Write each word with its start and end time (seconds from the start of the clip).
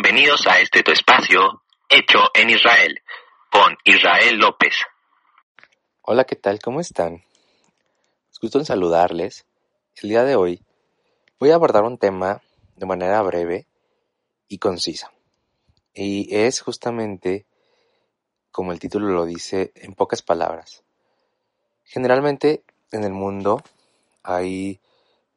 Bienvenidos 0.00 0.46
a 0.46 0.60
este 0.60 0.84
tu 0.84 0.92
espacio 0.92 1.60
hecho 1.88 2.30
en 2.32 2.50
Israel 2.50 3.02
con 3.50 3.76
Israel 3.82 4.38
López. 4.38 4.76
Hola, 6.02 6.22
¿qué 6.22 6.36
tal? 6.36 6.60
¿Cómo 6.60 6.78
están? 6.78 7.24
Es 8.30 8.38
gusto 8.38 8.60
en 8.60 8.64
saludarles. 8.64 9.44
El 10.00 10.10
día 10.10 10.22
de 10.22 10.36
hoy 10.36 10.62
voy 11.40 11.50
a 11.50 11.56
abordar 11.56 11.82
un 11.82 11.98
tema 11.98 12.42
de 12.76 12.86
manera 12.86 13.20
breve 13.22 13.66
y 14.46 14.58
concisa. 14.58 15.10
Y 15.94 16.32
es 16.32 16.60
justamente, 16.60 17.44
como 18.52 18.70
el 18.70 18.78
título 18.78 19.08
lo 19.08 19.24
dice, 19.24 19.72
en 19.74 19.96
pocas 19.96 20.22
palabras. 20.22 20.84
Generalmente 21.82 22.62
en 22.92 23.02
el 23.02 23.12
mundo 23.12 23.64
hay, 24.22 24.78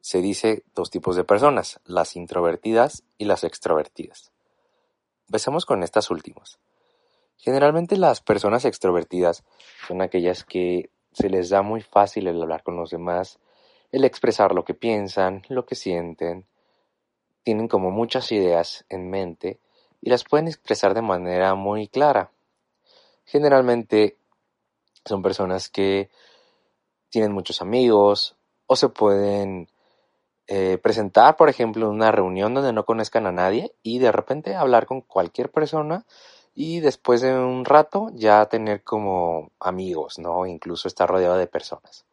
se 0.00 0.22
dice, 0.22 0.62
dos 0.72 0.88
tipos 0.90 1.16
de 1.16 1.24
personas, 1.24 1.80
las 1.84 2.14
introvertidas 2.14 3.02
y 3.18 3.24
las 3.24 3.42
extrovertidas. 3.42 4.32
Empecemos 5.32 5.64
con 5.64 5.82
estas 5.82 6.10
últimas. 6.10 6.58
Generalmente 7.38 7.96
las 7.96 8.20
personas 8.20 8.66
extrovertidas 8.66 9.44
son 9.88 10.02
aquellas 10.02 10.44
que 10.44 10.90
se 11.14 11.30
les 11.30 11.48
da 11.48 11.62
muy 11.62 11.80
fácil 11.80 12.26
el 12.26 12.42
hablar 12.42 12.62
con 12.62 12.76
los 12.76 12.90
demás, 12.90 13.38
el 13.92 14.04
expresar 14.04 14.52
lo 14.52 14.66
que 14.66 14.74
piensan, 14.74 15.40
lo 15.48 15.64
que 15.64 15.74
sienten, 15.74 16.44
tienen 17.44 17.66
como 17.66 17.90
muchas 17.90 18.30
ideas 18.30 18.84
en 18.90 19.08
mente 19.08 19.58
y 20.02 20.10
las 20.10 20.22
pueden 20.22 20.48
expresar 20.48 20.92
de 20.92 21.00
manera 21.00 21.54
muy 21.54 21.88
clara. 21.88 22.30
Generalmente 23.24 24.18
son 25.06 25.22
personas 25.22 25.70
que 25.70 26.10
tienen 27.08 27.32
muchos 27.32 27.62
amigos 27.62 28.36
o 28.66 28.76
se 28.76 28.90
pueden 28.90 29.70
eh, 30.48 30.78
presentar, 30.82 31.36
por 31.36 31.48
ejemplo, 31.48 31.88
una 31.88 32.10
reunión 32.10 32.54
donde 32.54 32.72
no 32.72 32.84
conozcan 32.84 33.26
a 33.26 33.32
nadie 33.32 33.72
y 33.82 33.98
de 33.98 34.12
repente 34.12 34.54
hablar 34.54 34.86
con 34.86 35.00
cualquier 35.00 35.50
persona 35.50 36.04
y 36.54 36.80
después 36.80 37.20
de 37.20 37.34
un 37.34 37.64
rato 37.64 38.10
ya 38.14 38.44
tener 38.46 38.82
como 38.82 39.50
amigos, 39.60 40.18
¿no? 40.18 40.46
Incluso 40.46 40.88
estar 40.88 41.08
rodeado 41.08 41.36
de 41.36 41.46
personas. 41.46 42.04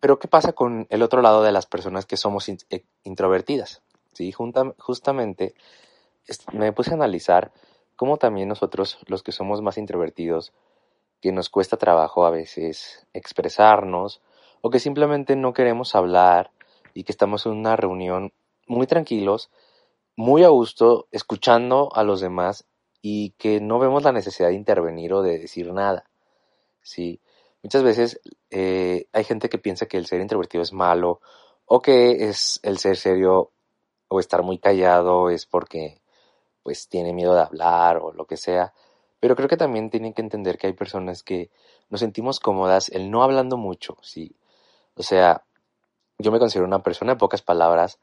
Pero 0.00 0.18
¿qué 0.18 0.28
pasa 0.28 0.52
con 0.52 0.86
el 0.90 1.02
otro 1.02 1.20
lado 1.22 1.42
de 1.42 1.52
las 1.52 1.66
personas 1.66 2.06
que 2.06 2.16
somos 2.16 2.48
eh, 2.48 2.84
introvertidas? 3.04 3.82
¿Sí? 4.12 4.32
justamente 4.32 5.54
me 6.52 6.72
puse 6.72 6.90
a 6.90 6.94
analizar 6.94 7.52
cómo 7.96 8.16
también 8.16 8.48
nosotros, 8.48 8.98
los 9.06 9.22
que 9.22 9.32
somos 9.32 9.60
más 9.60 9.76
introvertidos, 9.76 10.52
que 11.20 11.32
nos 11.32 11.50
cuesta 11.50 11.76
trabajo 11.76 12.24
a 12.24 12.30
veces 12.30 13.06
expresarnos, 13.12 14.22
o 14.66 14.70
que 14.70 14.80
simplemente 14.80 15.36
no 15.36 15.52
queremos 15.52 15.94
hablar 15.94 16.50
y 16.92 17.04
que 17.04 17.12
estamos 17.12 17.46
en 17.46 17.52
una 17.52 17.76
reunión 17.76 18.32
muy 18.66 18.88
tranquilos, 18.88 19.48
muy 20.16 20.42
a 20.42 20.48
gusto, 20.48 21.06
escuchando 21.12 21.88
a 21.94 22.02
los 22.02 22.20
demás 22.20 22.66
y 23.00 23.30
que 23.38 23.60
no 23.60 23.78
vemos 23.78 24.02
la 24.02 24.10
necesidad 24.10 24.48
de 24.48 24.56
intervenir 24.56 25.12
o 25.12 25.22
de 25.22 25.38
decir 25.38 25.72
nada. 25.72 26.10
¿sí? 26.82 27.20
Muchas 27.62 27.84
veces 27.84 28.20
eh, 28.50 29.06
hay 29.12 29.22
gente 29.22 29.48
que 29.48 29.58
piensa 29.58 29.86
que 29.86 29.98
el 29.98 30.06
ser 30.06 30.20
introvertido 30.20 30.62
es 30.62 30.72
malo 30.72 31.20
o 31.66 31.80
que 31.80 32.28
es 32.28 32.58
el 32.64 32.78
ser 32.78 32.96
serio 32.96 33.52
o 34.08 34.18
estar 34.18 34.42
muy 34.42 34.58
callado 34.58 35.30
es 35.30 35.46
porque 35.46 36.00
pues 36.64 36.88
tiene 36.88 37.12
miedo 37.12 37.36
de 37.36 37.42
hablar 37.42 37.98
o 37.98 38.12
lo 38.12 38.26
que 38.26 38.36
sea. 38.36 38.74
Pero 39.20 39.36
creo 39.36 39.48
que 39.48 39.56
también 39.56 39.90
tienen 39.90 40.12
que 40.12 40.22
entender 40.22 40.58
que 40.58 40.66
hay 40.66 40.72
personas 40.72 41.22
que 41.22 41.50
nos 41.88 42.00
sentimos 42.00 42.40
cómodas 42.40 42.88
el 42.88 43.12
no 43.12 43.22
hablando 43.22 43.56
mucho, 43.56 43.96
¿sí? 44.02 44.34
O 44.96 45.02
sea, 45.02 45.44
yo 46.18 46.32
me 46.32 46.38
considero 46.38 46.66
una 46.66 46.82
persona 46.82 47.12
de 47.12 47.18
pocas 47.18 47.42
palabras, 47.42 47.98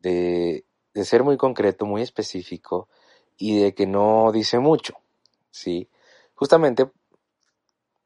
de, 0.00 0.64
de 0.94 1.04
ser 1.04 1.24
muy 1.24 1.36
concreto, 1.36 1.86
muy 1.86 2.02
específico 2.02 2.88
y 3.36 3.60
de 3.60 3.74
que 3.74 3.86
no 3.86 4.30
dice 4.32 4.58
mucho, 4.58 4.94
¿sí? 5.50 5.88
Justamente, 6.34 6.90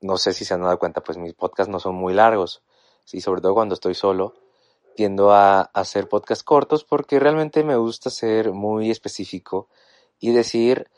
no 0.00 0.16
sé 0.16 0.32
si 0.32 0.44
se 0.44 0.54
han 0.54 0.62
dado 0.62 0.78
cuenta, 0.78 1.02
pues 1.02 1.18
mis 1.18 1.34
podcasts 1.34 1.70
no 1.70 1.80
son 1.80 1.94
muy 1.94 2.14
largos, 2.14 2.62
¿sí? 3.04 3.20
Sobre 3.20 3.40
todo 3.40 3.54
cuando 3.54 3.74
estoy 3.74 3.94
solo, 3.94 4.34
tiendo 4.94 5.32
a, 5.32 5.62
hacer 5.62 6.08
podcasts 6.08 6.44
cortos 6.44 6.84
porque 6.84 7.18
realmente 7.18 7.64
me 7.64 7.76
gusta 7.76 8.10
ser 8.10 8.52
muy 8.52 8.90
específico 8.90 9.68
y 10.20 10.32
decir 10.32 10.90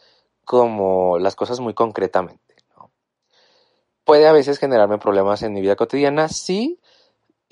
como 0.45 1.19
las 1.19 1.37
cosas 1.37 1.61
muy 1.61 1.75
concretamente. 1.75 2.43
Puede 4.05 4.29
a 4.29 4.33
veces 4.33 4.59
generarme 4.59 4.99
problemas 4.99 5.43
en 5.43 5.55
mi 5.55 5.63
vida 5.63 5.77
cotidiana, 5.77 6.29
sí, 6.29 6.79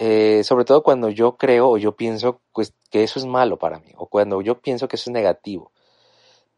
eh, 0.05 0.43
sobre 0.43 0.65
todo 0.65 0.83
cuando 0.83 1.11
yo 1.11 1.37
creo 1.37 1.71
o 1.71 1.79
yo 1.79 1.95
pienso 1.95 2.41
pues, 2.53 2.75
que 2.91 3.05
eso 3.05 3.21
es 3.21 3.25
malo 3.25 3.57
para 3.57 3.79
mí, 3.79 3.93
o 3.97 4.07
cuando 4.07 4.43
yo 4.43 4.61
pienso 4.61 4.89
que 4.89 4.97
eso 4.97 5.11
es 5.11 5.15
negativo. 5.15 5.71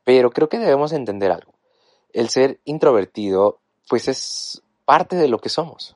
Pero 0.03 0.31
creo 0.31 0.49
que 0.49 0.59
debemos 0.59 0.95
entender 0.95 1.31
algo. 1.31 1.53
El 2.15 2.31
ser 2.31 2.59
introvertido, 2.65 3.59
pues 3.87 4.09
es 4.09 4.63
parte 4.87 5.17
de 5.17 5.29
lo 5.29 5.41
que 5.41 5.51
somos. 5.51 5.95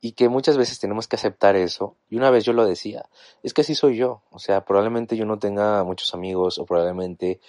Y 0.00 0.12
que 0.12 0.28
muchas 0.28 0.56
veces 0.56 0.80
tenemos 0.80 1.06
que 1.06 1.14
aceptar 1.14 1.54
eso. 1.54 1.94
Y 2.10 2.16
una 2.16 2.30
vez 2.30 2.44
yo 2.44 2.52
lo 2.52 2.66
decía, 2.66 3.08
es 3.44 3.54
que 3.54 3.60
así 3.60 3.76
soy 3.76 3.96
yo. 3.96 4.22
O 4.30 4.40
sea, 4.40 4.64
probablemente 4.64 5.16
yo 5.16 5.26
no 5.26 5.38
tenga 5.38 5.84
muchos 5.84 6.12
amigos 6.12 6.58
o 6.58 6.66
probablemente 6.66 7.40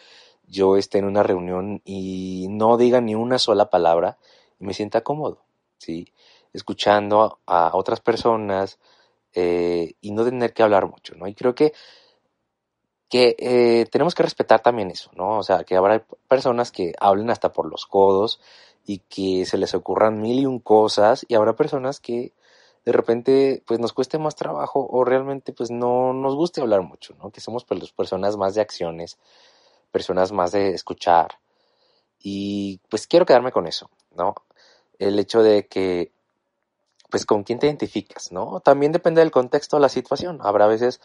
yo 0.45 0.77
esté 0.77 0.99
en 0.99 1.05
una 1.05 1.23
reunión 1.23 1.81
y 1.83 2.45
no 2.51 2.77
diga 2.77 3.01
ni 3.01 3.15
una 3.15 3.39
sola 3.39 3.71
palabra 3.71 4.19
y 4.59 4.65
me 4.65 4.75
sienta 4.75 5.01
cómodo, 5.01 5.39
¿sí? 5.79 6.13
Escuchando 6.53 7.39
a 7.47 7.71
otras 7.73 8.01
personas, 8.01 8.77
eh, 9.35 9.95
y 10.01 10.11
no 10.11 10.23
tener 10.23 10.53
que 10.53 10.63
hablar 10.63 10.87
mucho, 10.87 11.13
¿no? 11.15 11.27
Y 11.27 11.35
creo 11.35 11.53
que, 11.53 11.73
que 13.09 13.35
eh, 13.37 13.85
tenemos 13.91 14.15
que 14.15 14.23
respetar 14.23 14.61
también 14.61 14.89
eso, 14.91 15.11
¿no? 15.13 15.37
O 15.39 15.43
sea, 15.43 15.63
que 15.63 15.75
habrá 15.75 16.05
personas 16.27 16.71
que 16.71 16.93
hablen 16.99 17.29
hasta 17.29 17.51
por 17.53 17.69
los 17.69 17.85
codos 17.85 18.39
y 18.85 18.99
que 18.99 19.45
se 19.45 19.57
les 19.57 19.73
ocurran 19.75 20.21
mil 20.21 20.39
y 20.39 20.45
un 20.45 20.59
cosas 20.59 21.25
y 21.27 21.35
habrá 21.35 21.55
personas 21.55 21.99
que 21.99 22.33
de 22.85 22.91
repente 22.91 23.63
pues 23.65 23.79
nos 23.79 23.93
cueste 23.93 24.19
más 24.19 24.35
trabajo 24.35 24.87
o 24.89 25.03
realmente 25.03 25.53
pues 25.53 25.71
no 25.71 26.13
nos 26.13 26.35
guste 26.35 26.61
hablar 26.61 26.81
mucho, 26.81 27.15
¿no? 27.21 27.31
Que 27.31 27.41
somos 27.41 27.65
pues, 27.65 27.91
personas 27.91 28.37
más 28.37 28.55
de 28.55 28.61
acciones, 28.61 29.17
personas 29.91 30.31
más 30.31 30.51
de 30.51 30.69
escuchar 30.69 31.39
y 32.19 32.79
pues 32.89 33.07
quiero 33.07 33.25
quedarme 33.25 33.51
con 33.51 33.67
eso, 33.67 33.89
¿no? 34.15 34.35
El 34.99 35.19
hecho 35.19 35.43
de 35.43 35.67
que 35.67 36.11
pues 37.09 37.25
con 37.25 37.43
quién 37.43 37.59
te 37.59 37.67
identificas, 37.67 38.31
¿no? 38.31 38.59
También 38.59 38.91
depende 38.91 39.21
del 39.21 39.31
contexto, 39.31 39.77
de 39.77 39.81
la 39.81 39.89
situación. 39.89 40.39
Habrá 40.41 40.67
veces 40.67 41.01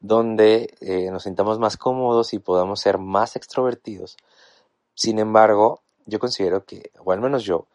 donde 0.00 0.74
eh, 0.80 1.10
nos 1.10 1.24
sintamos 1.24 1.58
más 1.58 1.76
cómodos 1.76 2.34
y 2.34 2.38
podamos 2.38 2.80
ser 2.80 2.98
más 2.98 3.36
extrovertidos. 3.36 4.16
Sin 4.94 5.18
embargo, 5.18 5.82
yo 6.06 6.18
considero 6.18 6.64
que, 6.64 6.90
o 7.02 7.12
al 7.12 7.20
menos 7.20 7.44
yo, 7.44 7.66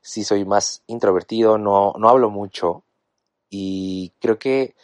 sí 0.00 0.24
soy 0.24 0.44
más 0.44 0.82
introvertido, 0.86 1.58
no, 1.58 1.92
no 1.98 2.08
hablo 2.08 2.30
mucho 2.30 2.84
y 3.50 4.12
creo 4.20 4.38
que 4.38 4.74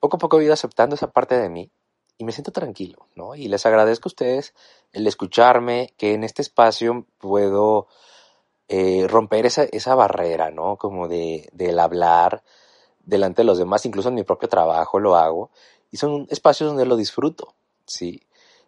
poco 0.00 0.16
a 0.16 0.18
poco 0.18 0.40
he 0.40 0.44
ido 0.44 0.52
aceptando 0.52 0.96
esa 0.96 1.10
parte 1.10 1.38
de 1.38 1.48
mí 1.48 1.70
y 2.18 2.24
me 2.24 2.32
siento 2.32 2.52
tranquilo, 2.52 3.08
¿no? 3.14 3.34
Y 3.34 3.48
les 3.48 3.66
agradezco 3.66 4.08
a 4.08 4.10
ustedes 4.10 4.54
el 4.92 5.06
escucharme, 5.06 5.92
que 5.96 6.14
en 6.14 6.24
este 6.24 6.42
espacio 6.42 7.06
puedo 7.18 7.88
eh, 8.68 9.06
romper 9.08 9.46
esa, 9.46 9.64
esa 9.64 9.94
barrera, 9.94 10.50
¿no? 10.50 10.76
Como 10.76 11.08
de, 11.08 11.48
del 11.52 11.78
hablar 11.78 12.42
delante 13.04 13.42
de 13.42 13.46
los 13.46 13.58
demás, 13.58 13.84
incluso 13.86 14.08
en 14.08 14.14
mi 14.14 14.22
propio 14.22 14.48
trabajo 14.48 14.98
lo 14.98 15.16
hago, 15.16 15.50
y 15.90 15.96
son 15.98 16.26
espacios 16.30 16.68
donde 16.68 16.86
lo 16.86 16.96
disfruto, 16.96 17.54
¿sí? 17.86 18.22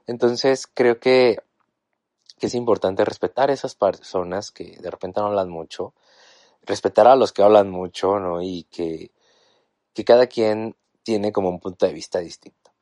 Entonces 0.07 0.67
creo 0.67 1.01
que, 1.01 1.39
que 2.39 2.47
es 2.47 2.55
importante 2.55 3.05
respetar 3.05 3.51
a 3.51 3.55
esas 3.55 3.75
personas 3.75 4.51
que 4.51 4.77
de 4.79 4.91
repente 4.91 5.21
no 5.21 5.29
hablan 5.29 5.49
mucho, 5.49 5.95
respetar 6.63 7.07
a 7.07 7.17
los 7.17 7.33
que 7.33 7.43
hablan 7.43 7.71
mucho, 7.71 8.19
¿no? 8.19 8.43
Y 8.43 8.65
que, 8.65 9.11
que 9.95 10.05
cada 10.05 10.27
quien 10.27 10.77
tiene 11.03 11.33
como 11.33 11.49
un 11.49 11.61
punto 11.61 11.87
de 11.87 11.93
vista 11.93 12.19
distinto. 12.19 12.73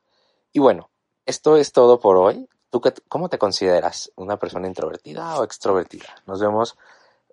Y 0.51 0.59
bueno, 0.59 0.89
esto 1.25 1.57
es 1.57 1.71
todo 1.71 1.99
por 1.99 2.17
hoy. 2.17 2.47
¿Tú 2.69 2.81
cómo 3.07 3.29
te 3.29 3.37
consideras? 3.37 4.11
¿Una 4.15 4.37
persona 4.37 4.67
introvertida 4.67 5.39
o 5.39 5.43
extrovertida? 5.43 6.15
Nos 6.25 6.41
vemos 6.41 6.75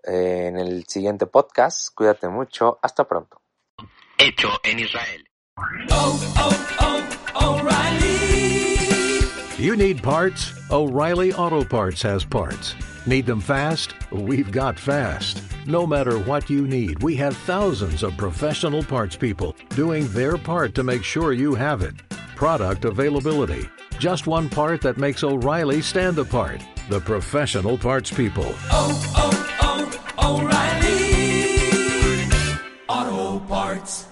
en 0.05 0.59
el 0.59 0.85
siguiente 0.87 1.27
podcast. 1.27 1.95
Cuídate 1.95 2.29
mucho. 2.29 2.79
Hasta 2.83 3.05
pronto. 3.05 3.41
Hecho 4.19 4.49
en 4.65 4.79
Israel. 4.79 5.27
You 9.59 9.77
need 9.77 10.03
parts? 10.03 10.53
O'Reilly 10.71 11.33
Auto 11.35 11.63
Parts 11.65 12.03
has 12.03 12.25
parts. 12.25 12.75
Need 13.07 13.27
them 13.27 13.41
fast? 13.41 13.95
We've 14.11 14.51
got 14.51 14.79
fast. 14.79 15.43
No 15.67 15.87
matter 15.87 16.19
what 16.19 16.51
you 16.51 16.67
need, 16.67 17.03
we 17.03 17.15
have 17.17 17.37
thousands 17.37 18.03
of 18.03 18.17
professional 18.17 18.83
parts 18.83 19.17
people 19.17 19.55
doing 19.71 20.09
their 20.09 20.37
part 20.37 20.75
to 20.75 20.83
make 20.83 21.05
sure 21.05 21.33
you 21.33 21.55
have 21.55 21.83
it. 21.83 21.95
Product 22.35 22.85
availability. 22.85 23.69
Just 23.99 24.27
one 24.27 24.49
part 24.49 24.81
that 24.81 24.99
makes 24.99 25.23
O'Reilly 25.23 25.81
stand 25.81 26.19
apart. 26.19 26.61
The 26.89 27.01
professional 27.01 27.79
parts 27.79 28.11
people. 28.11 28.53
oh, 28.73 29.13
oh, 29.17 29.42
O'Reilly 33.83 33.95
Auto 33.95 34.12